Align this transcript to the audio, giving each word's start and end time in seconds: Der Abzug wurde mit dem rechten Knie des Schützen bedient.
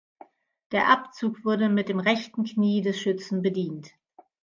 Der 0.71 0.89
Abzug 0.89 1.45
wurde 1.45 1.69
mit 1.69 1.87
dem 1.87 1.99
rechten 1.99 2.43
Knie 2.43 2.81
des 2.81 2.99
Schützen 2.99 3.43
bedient. 3.43 3.91